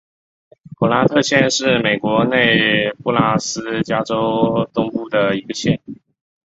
[0.79, 5.79] 普拉特县是美国内布拉斯加州东部的一个县。